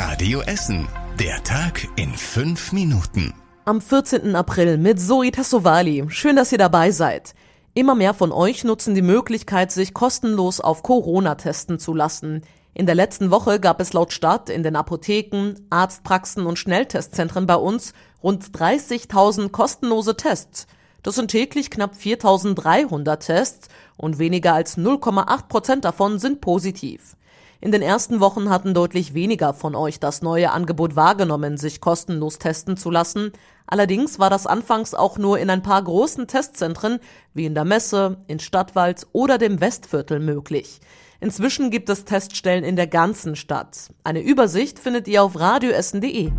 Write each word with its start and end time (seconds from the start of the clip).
Radio 0.00 0.42
Essen. 0.42 0.86
Der 1.18 1.42
Tag 1.42 1.88
in 1.96 2.14
fünf 2.14 2.70
Minuten. 2.70 3.34
Am 3.64 3.80
14. 3.80 4.36
April 4.36 4.78
mit 4.78 5.00
Zoe 5.00 5.32
Tassovali. 5.32 6.04
Schön, 6.06 6.36
dass 6.36 6.52
ihr 6.52 6.58
dabei 6.58 6.92
seid. 6.92 7.34
Immer 7.74 7.96
mehr 7.96 8.14
von 8.14 8.30
euch 8.30 8.62
nutzen 8.62 8.94
die 8.94 9.02
Möglichkeit, 9.02 9.72
sich 9.72 9.94
kostenlos 9.94 10.60
auf 10.60 10.84
Corona 10.84 11.34
testen 11.34 11.80
zu 11.80 11.94
lassen. 11.94 12.42
In 12.74 12.86
der 12.86 12.94
letzten 12.94 13.32
Woche 13.32 13.58
gab 13.58 13.80
es 13.80 13.92
laut 13.92 14.12
Stadt 14.12 14.50
in 14.50 14.62
den 14.62 14.76
Apotheken, 14.76 15.54
Arztpraxen 15.68 16.46
und 16.46 16.60
Schnelltestzentren 16.60 17.48
bei 17.48 17.56
uns 17.56 17.92
rund 18.22 18.44
30.000 18.56 19.48
kostenlose 19.48 20.16
Tests. 20.16 20.68
Das 21.02 21.16
sind 21.16 21.32
täglich 21.32 21.72
knapp 21.72 21.94
4.300 21.96 23.16
Tests 23.16 23.66
und 23.96 24.20
weniger 24.20 24.54
als 24.54 24.78
0,8 24.78 25.48
Prozent 25.48 25.84
davon 25.84 26.20
sind 26.20 26.40
positiv. 26.40 27.16
In 27.60 27.72
den 27.72 27.82
ersten 27.82 28.20
Wochen 28.20 28.50
hatten 28.50 28.72
deutlich 28.72 29.14
weniger 29.14 29.52
von 29.52 29.74
euch 29.74 29.98
das 29.98 30.22
neue 30.22 30.52
Angebot 30.52 30.94
wahrgenommen, 30.94 31.56
sich 31.56 31.80
kostenlos 31.80 32.38
testen 32.38 32.76
zu 32.76 32.88
lassen. 32.90 33.32
Allerdings 33.66 34.20
war 34.20 34.30
das 34.30 34.46
anfangs 34.46 34.94
auch 34.94 35.18
nur 35.18 35.40
in 35.40 35.50
ein 35.50 35.62
paar 35.62 35.82
großen 35.82 36.28
Testzentren 36.28 37.00
wie 37.34 37.46
in 37.46 37.54
der 37.54 37.64
Messe, 37.64 38.18
in 38.28 38.38
Stadtwald 38.38 39.08
oder 39.12 39.38
dem 39.38 39.60
Westviertel 39.60 40.20
möglich. 40.20 40.80
Inzwischen 41.20 41.70
gibt 41.72 41.88
es 41.88 42.04
Teststellen 42.04 42.62
in 42.62 42.76
der 42.76 42.86
ganzen 42.86 43.34
Stadt. 43.34 43.90
Eine 44.04 44.22
Übersicht 44.22 44.78
findet 44.78 45.08
ihr 45.08 45.24
auf 45.24 45.38
radioessen.de. 45.38 46.30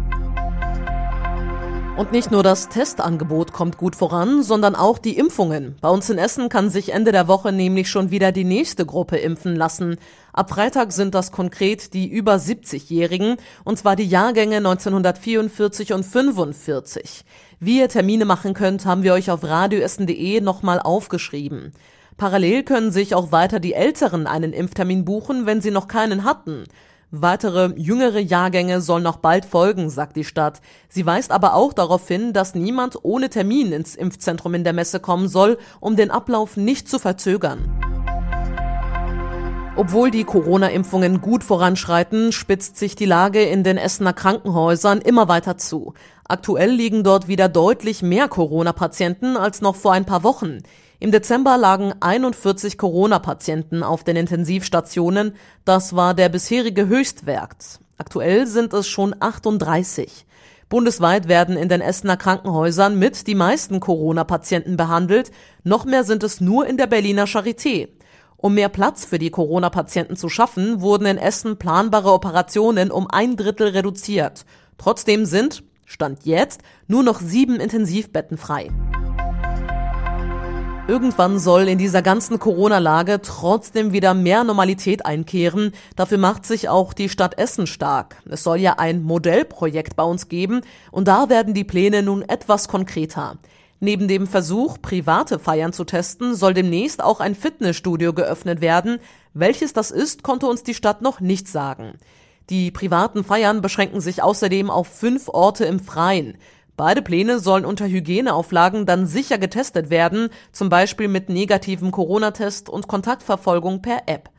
Und 1.99 2.13
nicht 2.13 2.31
nur 2.31 2.43
das 2.43 2.69
Testangebot 2.69 3.51
kommt 3.51 3.75
gut 3.77 3.93
voran, 3.93 4.41
sondern 4.41 4.73
auch 4.73 4.99
die 4.99 5.17
Impfungen. 5.17 5.75
Bei 5.81 5.89
uns 5.89 6.09
in 6.09 6.17
Essen 6.17 6.47
kann 6.47 6.69
sich 6.69 6.93
Ende 6.93 7.11
der 7.11 7.27
Woche 7.27 7.51
nämlich 7.51 7.89
schon 7.89 8.09
wieder 8.09 8.31
die 8.31 8.45
nächste 8.45 8.85
Gruppe 8.85 9.17
impfen 9.17 9.53
lassen. 9.53 9.97
Ab 10.31 10.49
Freitag 10.49 10.93
sind 10.93 11.13
das 11.13 11.33
konkret 11.33 11.93
die 11.93 12.07
über 12.07 12.35
70-Jährigen, 12.35 13.35
und 13.65 13.77
zwar 13.79 13.97
die 13.97 14.07
Jahrgänge 14.07 14.55
1944 14.59 15.91
und 15.91 16.05
45. 16.05 17.25
Wie 17.59 17.79
ihr 17.79 17.89
Termine 17.89 18.23
machen 18.23 18.53
könnt, 18.53 18.85
haben 18.85 19.03
wir 19.03 19.11
euch 19.11 19.29
auf 19.29 19.43
radioessen.de 19.43 20.39
nochmal 20.39 20.79
aufgeschrieben. 20.79 21.73
Parallel 22.15 22.63
können 22.63 22.93
sich 22.93 23.13
auch 23.13 23.33
weiter 23.33 23.59
die 23.59 23.73
Älteren 23.73 24.25
einen 24.25 24.53
Impftermin 24.53 25.03
buchen, 25.03 25.45
wenn 25.45 25.59
sie 25.59 25.71
noch 25.71 25.89
keinen 25.89 26.23
hatten. 26.23 26.63
Weitere 27.11 27.73
jüngere 27.75 28.19
Jahrgänge 28.19 28.81
sollen 28.81 29.01
noch 29.01 29.17
bald 29.17 29.43
folgen, 29.45 29.89
sagt 29.89 30.15
die 30.15 30.23
Stadt. 30.23 30.61
Sie 30.89 31.07
weist 31.07 31.31
aber 31.31 31.55
auch 31.55 31.73
darauf 31.73 32.07
hin, 32.07 32.33
dass 32.33 32.53
niemand 32.53 32.99
ohne 33.01 33.31
Termin 33.31 33.71
ins 33.71 33.95
Impfzentrum 33.95 34.53
in 34.53 34.63
der 34.63 34.73
Messe 34.73 34.99
kommen 34.99 35.27
soll, 35.27 35.57
um 35.79 35.95
den 35.95 36.11
Ablauf 36.11 36.55
nicht 36.55 36.87
zu 36.87 36.99
verzögern. 36.99 37.79
Obwohl 39.75 40.11
die 40.11 40.23
Corona-Impfungen 40.23 41.19
gut 41.19 41.43
voranschreiten, 41.43 42.31
spitzt 42.31 42.77
sich 42.77 42.95
die 42.95 43.05
Lage 43.05 43.41
in 43.41 43.63
den 43.63 43.77
Essener 43.77 44.13
Krankenhäusern 44.13 44.99
immer 44.99 45.27
weiter 45.27 45.57
zu. 45.57 45.95
Aktuell 46.27 46.69
liegen 46.69 47.03
dort 47.03 47.27
wieder 47.27 47.49
deutlich 47.49 48.03
mehr 48.03 48.27
Corona-Patienten 48.27 49.35
als 49.35 49.61
noch 49.61 49.75
vor 49.75 49.93
ein 49.93 50.05
paar 50.05 50.23
Wochen. 50.23 50.59
Im 51.01 51.11
Dezember 51.11 51.57
lagen 51.57 51.93
41 52.01 52.77
Corona-Patienten 52.77 53.83
auf 53.83 54.03
den 54.03 54.17
Intensivstationen. 54.17 55.33
Das 55.63 55.95
war 55.95 56.13
der 56.13 56.27
bisherige 56.27 56.87
Höchstwert. 56.87 57.79
Aktuell 57.97 58.47
sind 58.47 58.73
es 58.73 58.87
schon 58.87 59.15
38. 59.17 60.25
Bundesweit 60.67 61.29
werden 61.29 61.55
in 61.55 61.69
den 61.69 61.79
Essener 61.79 62.17
Krankenhäusern 62.17 62.99
mit 62.99 63.27
die 63.27 63.35
meisten 63.35 63.79
Corona-Patienten 63.79 64.75
behandelt. 64.75 65.31
Noch 65.63 65.85
mehr 65.85 66.03
sind 66.03 66.21
es 66.21 66.41
nur 66.41 66.67
in 66.67 66.75
der 66.75 66.87
Berliner 66.87 67.25
Charité. 67.25 67.87
Um 68.35 68.53
mehr 68.53 68.69
Platz 68.69 69.05
für 69.05 69.19
die 69.19 69.31
Corona-Patienten 69.31 70.17
zu 70.17 70.27
schaffen, 70.27 70.81
wurden 70.81 71.05
in 71.05 71.17
Essen 71.17 71.57
planbare 71.57 72.11
Operationen 72.11 72.91
um 72.91 73.07
ein 73.09 73.37
Drittel 73.37 73.69
reduziert. 73.69 74.45
Trotzdem 74.77 75.25
sind, 75.25 75.63
Stand 75.85 76.25
jetzt, 76.25 76.61
nur 76.87 77.03
noch 77.03 77.19
sieben 77.19 77.59
Intensivbetten 77.59 78.37
frei. 78.37 78.69
Irgendwann 80.89 81.37
soll 81.37 81.67
in 81.67 81.77
dieser 81.77 82.01
ganzen 82.01 82.39
Corona-Lage 82.39 83.21
trotzdem 83.21 83.93
wieder 83.93 84.15
mehr 84.15 84.43
Normalität 84.43 85.05
einkehren. 85.05 85.71
Dafür 85.95 86.17
macht 86.17 86.47
sich 86.47 86.67
auch 86.67 86.93
die 86.93 87.09
Stadt 87.09 87.37
Essen 87.37 87.67
stark. 87.67 88.15
Es 88.27 88.41
soll 88.41 88.57
ja 88.57 88.79
ein 88.79 89.03
Modellprojekt 89.03 89.95
bei 89.95 90.01
uns 90.01 90.29
geben 90.29 90.61
und 90.89 91.07
da 91.07 91.29
werden 91.29 91.53
die 91.53 91.63
Pläne 91.63 92.01
nun 92.01 92.23
etwas 92.23 92.67
konkreter. 92.67 93.37
Neben 93.79 94.07
dem 94.07 94.25
Versuch, 94.25 94.81
private 94.81 95.37
Feiern 95.37 95.73
zu 95.73 95.83
testen, 95.83 96.33
soll 96.33 96.55
demnächst 96.55 97.03
auch 97.03 97.19
ein 97.19 97.35
Fitnessstudio 97.35 98.11
geöffnet 98.13 98.59
werden. 98.59 98.97
Welches 99.35 99.73
das 99.73 99.91
ist, 99.91 100.23
konnte 100.23 100.47
uns 100.47 100.63
die 100.63 100.73
Stadt 100.73 101.03
noch 101.03 101.19
nicht 101.19 101.47
sagen. 101.47 101.99
Die 102.49 102.71
privaten 102.71 103.23
Feiern 103.23 103.61
beschränken 103.61 104.01
sich 104.01 104.23
außerdem 104.23 104.71
auf 104.71 104.87
fünf 104.87 105.29
Orte 105.29 105.65
im 105.65 105.79
Freien. 105.79 106.35
Beide 106.79 107.01
Pläne 107.01 107.39
sollen 107.39 107.65
unter 107.65 107.87
Hygieneauflagen 107.87 108.85
dann 108.85 109.05
sicher 109.05 109.37
getestet 109.37 109.89
werden, 109.89 110.29
zum 110.53 110.69
Beispiel 110.69 111.09
mit 111.09 111.27
negativem 111.27 111.91
Corona-Test 111.91 112.69
und 112.69 112.87
Kontaktverfolgung 112.87 113.81
per 113.81 114.03
App. 114.05 114.29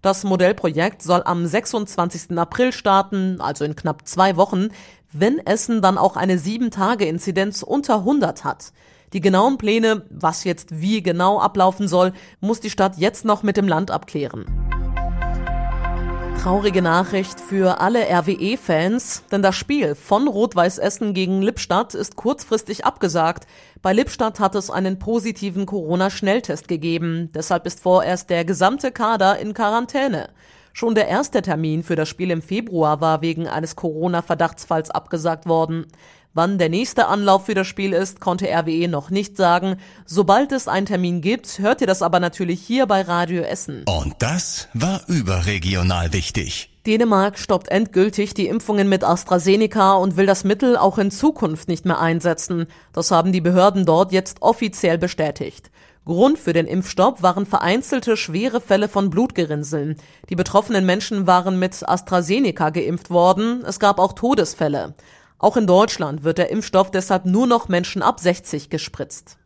Das 0.00 0.22
Modellprojekt 0.22 1.02
soll 1.02 1.22
am 1.24 1.44
26. 1.44 2.38
April 2.38 2.70
starten, 2.70 3.40
also 3.40 3.64
in 3.64 3.74
knapp 3.74 4.06
zwei 4.06 4.36
Wochen, 4.36 4.68
wenn 5.10 5.44
Essen 5.44 5.82
dann 5.82 5.98
auch 5.98 6.14
eine 6.14 6.36
7-Tage-Inzidenz 6.36 7.64
unter 7.64 7.96
100 7.96 8.44
hat. 8.44 8.72
Die 9.12 9.20
genauen 9.20 9.58
Pläne, 9.58 10.04
was 10.08 10.44
jetzt 10.44 10.80
wie 10.80 11.02
genau 11.02 11.40
ablaufen 11.40 11.88
soll, 11.88 12.12
muss 12.38 12.60
die 12.60 12.70
Stadt 12.70 12.98
jetzt 12.98 13.24
noch 13.24 13.42
mit 13.42 13.56
dem 13.56 13.66
Land 13.66 13.90
abklären. 13.90 14.67
Traurige 16.38 16.82
Nachricht 16.82 17.40
für 17.40 17.80
alle 17.80 18.06
RWE-Fans, 18.08 19.24
denn 19.32 19.42
das 19.42 19.56
Spiel 19.56 19.96
von 19.96 20.28
Rot-Weiß 20.28 20.78
Essen 20.78 21.12
gegen 21.12 21.42
Lippstadt 21.42 21.94
ist 21.94 22.14
kurzfristig 22.14 22.84
abgesagt. 22.86 23.48
Bei 23.82 23.92
Lippstadt 23.92 24.38
hat 24.38 24.54
es 24.54 24.70
einen 24.70 25.00
positiven 25.00 25.66
Corona-Schnelltest 25.66 26.68
gegeben, 26.68 27.30
deshalb 27.34 27.66
ist 27.66 27.80
vorerst 27.80 28.30
der 28.30 28.44
gesamte 28.44 28.92
Kader 28.92 29.38
in 29.40 29.52
Quarantäne. 29.52 30.30
Schon 30.72 30.94
der 30.94 31.08
erste 31.08 31.42
Termin 31.42 31.82
für 31.82 31.96
das 31.96 32.08
Spiel 32.08 32.30
im 32.30 32.40
Februar 32.40 33.00
war 33.00 33.20
wegen 33.20 33.48
eines 33.48 33.74
Corona-Verdachtsfalls 33.74 34.90
abgesagt 34.90 35.46
worden. 35.46 35.86
Wann 36.34 36.58
der 36.58 36.68
nächste 36.68 37.08
Anlauf 37.08 37.46
für 37.46 37.54
das 37.54 37.66
Spiel 37.66 37.92
ist, 37.92 38.20
konnte 38.20 38.46
RWE 38.46 38.86
noch 38.86 39.10
nicht 39.10 39.36
sagen. 39.36 39.76
Sobald 40.04 40.52
es 40.52 40.68
einen 40.68 40.86
Termin 40.86 41.20
gibt, 41.20 41.58
hört 41.58 41.80
ihr 41.80 41.86
das 41.86 42.02
aber 42.02 42.20
natürlich 42.20 42.60
hier 42.60 42.86
bei 42.86 43.02
Radio 43.02 43.42
Essen. 43.42 43.84
Und 43.86 44.14
das 44.18 44.68
war 44.74 45.00
überregional 45.08 46.12
wichtig. 46.12 46.70
Dänemark 46.86 47.38
stoppt 47.38 47.68
endgültig 47.68 48.34
die 48.34 48.46
Impfungen 48.46 48.88
mit 48.88 49.04
AstraZeneca 49.04 49.94
und 49.94 50.16
will 50.16 50.26
das 50.26 50.44
Mittel 50.44 50.76
auch 50.76 50.98
in 50.98 51.10
Zukunft 51.10 51.68
nicht 51.68 51.84
mehr 51.84 51.98
einsetzen. 51.98 52.66
Das 52.92 53.10
haben 53.10 53.32
die 53.32 53.40
Behörden 53.40 53.84
dort 53.84 54.12
jetzt 54.12 54.40
offiziell 54.40 54.96
bestätigt. 54.96 55.70
Grund 56.06 56.38
für 56.38 56.54
den 56.54 56.66
Impfstopp 56.66 57.22
waren 57.22 57.44
vereinzelte 57.44 58.16
schwere 58.16 58.62
Fälle 58.62 58.88
von 58.88 59.10
Blutgerinnseln. 59.10 59.96
Die 60.30 60.36
betroffenen 60.36 60.86
Menschen 60.86 61.26
waren 61.26 61.58
mit 61.58 61.86
AstraZeneca 61.86 62.70
geimpft 62.70 63.10
worden. 63.10 63.62
Es 63.66 63.78
gab 63.78 63.98
auch 63.98 64.14
Todesfälle. 64.14 64.94
Auch 65.38 65.56
in 65.56 65.66
Deutschland 65.68 66.24
wird 66.24 66.38
der 66.38 66.50
Impfstoff 66.50 66.90
deshalb 66.90 67.24
nur 67.24 67.46
noch 67.46 67.68
Menschen 67.68 68.02
ab 68.02 68.18
60 68.18 68.70
gespritzt. 68.70 69.38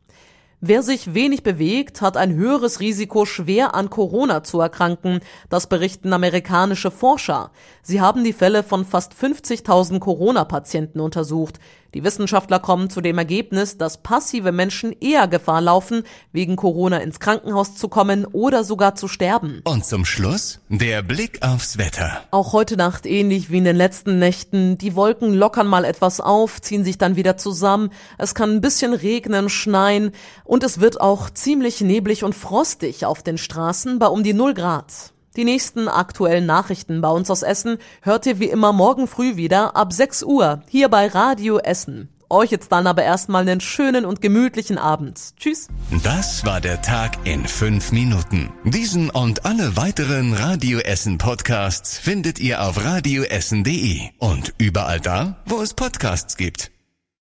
Wer 0.65 0.85
sich 0.85 1.13
wenig 1.13 1.43
bewegt, 1.43 2.01
hat 2.03 2.17
ein 2.17 2.35
höheres 2.35 2.79
Risiko, 2.79 3.25
schwer 3.27 3.75
an 3.75 3.91
Corona 3.91 4.45
zu 4.45 4.61
erkranken. 4.61 5.19
Das 5.51 5.67
berichten 5.67 6.13
amerikanische 6.13 6.93
Forscher. 6.93 7.51
Sie 7.83 8.01
haben 8.01 8.23
die 8.23 8.33
Fälle 8.33 8.63
von 8.63 8.85
fast 8.85 9.13
50.000 9.13 9.99
Corona-Patienten 9.99 11.01
untersucht. 11.01 11.59
Die 11.95 12.05
Wissenschaftler 12.05 12.59
kommen 12.59 12.89
zu 12.89 13.03
dem 13.03 13.19
Ergebnis, 13.19 13.77
dass 13.77 14.03
passive 14.03 14.51
Menschen 14.51 14.97
eher 14.99 15.29
Gefahr 15.29 15.61
laufen, 15.61 16.05
wegen 16.33 16.57
Corona 16.57 16.99
ins 16.99 17.21
Krankenhaus 17.21 17.77
zu 17.77 17.89
kommen 17.89 18.25
oder 18.25 18.65
sogar 18.65 18.95
zu 18.95 19.09
sterben. 19.09 19.61
Und 19.65 19.85
zum 19.85 20.07
Schluss 20.07 20.61
der 20.71 21.03
Blick 21.03 21.43
aufs 21.43 21.77
Wetter. 21.77 22.23
Auch 22.31 22.55
heute 22.55 22.79
Nacht 22.79 23.05
ähnlich 23.05 23.51
wie 23.51 23.59
in 23.59 23.65
den 23.65 23.77
letzten 23.77 24.19
Nächten. 24.19 24.79
Die 24.79 24.97
Wolken 24.97 25.35
lockern 25.35 25.67
mal 25.67 25.85
etwas 25.85 26.21
auf, 26.21 26.63
ziehen 26.63 26.83
sich 26.83 26.97
dann 26.97 27.17
wieder 27.17 27.37
zusammen. 27.37 27.91
Es 28.17 28.35
kann 28.35 28.51
ein 28.51 28.61
bisschen 28.63 28.95
regnen, 28.95 29.51
schneien 29.51 30.13
und 30.45 30.65
es 30.65 30.81
wird 30.81 30.99
auch 30.99 31.29
ziemlich 31.29 31.83
neblig 31.83 32.25
und 32.25 32.35
frostig 32.35 33.05
auf 33.05 33.23
den 33.23 33.37
Straßen 33.37 33.99
bei 33.99 34.07
um 34.07 34.23
die 34.23 34.33
0 34.33 34.55
Grad. 34.55 35.13
Die 35.37 35.45
nächsten 35.45 35.89
aktuellen 35.89 36.45
Nachrichten 36.45 37.01
bei 37.01 37.09
uns 37.09 37.31
aus 37.31 37.43
Essen 37.43 37.79
hört 38.03 38.27
ihr 38.27 38.39
wie 38.39 38.51
immer 38.51 38.73
morgen 38.73 39.07
früh 39.07 39.37
wieder 39.37 39.77
ab 39.77 39.93
6 39.93 40.25
Uhr 40.25 40.63
hier 40.69 40.89
bei 40.89 41.07
Radio 41.07 41.59
Essen. 41.59 42.09
Euch 42.29 42.51
jetzt 42.51 42.73
dann 42.73 42.87
aber 42.87 43.03
erstmal 43.03 43.43
einen 43.43 43.61
schönen 43.61 44.07
und 44.07 44.23
gemütlichen 44.23 44.79
Abend. 44.79 45.21
Tschüss. 45.37 45.69
Das 46.03 46.47
war 46.47 46.63
der 46.63 46.81
Tag 46.81 47.19
in 47.25 47.47
fünf 47.47 47.93
Minuten. 47.93 48.51
Diesen 48.65 49.11
und 49.11 49.45
alle 49.45 49.77
weiteren 49.77 50.33
Radio 50.33 50.79
Essen 50.79 51.19
Podcasts 51.19 51.99
findet 51.99 52.39
ihr 52.39 52.63
auf 52.63 52.83
radioessen.de 52.83 54.01
und 54.19 54.55
überall 54.57 55.01
da, 55.01 55.43
wo 55.45 55.61
es 55.61 55.75
Podcasts 55.75 56.39
gibt. 56.39 56.71